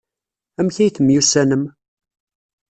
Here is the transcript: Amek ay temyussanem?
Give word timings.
Amek 0.59 0.77
ay 0.79 0.91
temyussanem? 0.91 1.63